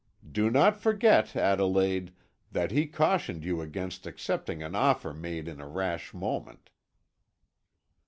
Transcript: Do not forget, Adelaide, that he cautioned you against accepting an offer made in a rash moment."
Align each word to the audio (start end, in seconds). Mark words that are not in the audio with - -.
Do 0.31 0.49
not 0.49 0.79
forget, 0.81 1.35
Adelaide, 1.35 2.11
that 2.51 2.71
he 2.71 2.87
cautioned 2.87 3.45
you 3.45 3.61
against 3.61 4.07
accepting 4.07 4.63
an 4.63 4.73
offer 4.73 5.13
made 5.13 5.47
in 5.47 5.61
a 5.61 5.67
rash 5.67 6.11
moment." 6.11 6.71